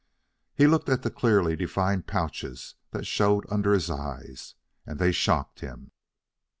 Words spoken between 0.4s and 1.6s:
He looked at the clearly